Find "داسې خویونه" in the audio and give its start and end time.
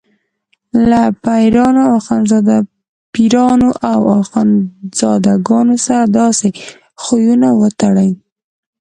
6.19-7.49